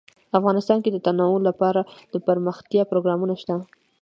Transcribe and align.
افغانستان 0.37 0.77
کې 0.83 0.89
د 0.91 0.97
تنوع 1.05 1.37
لپاره 1.49 1.81
دپرمختیا 2.13 2.83
پروګرامونه 2.91 3.33
شته. 3.41 3.55